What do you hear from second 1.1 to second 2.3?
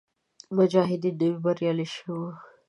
نوي بریالي شوي وو.